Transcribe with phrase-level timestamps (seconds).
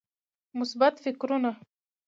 [0.59, 1.51] مثبت فکرونه